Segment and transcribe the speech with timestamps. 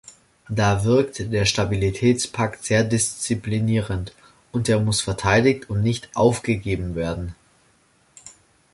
[0.49, 4.15] Da wirkt der Stabilitätspakt sehr disziplinierend,
[4.51, 7.35] und er muss verteidigt und nicht aufgegeben werden.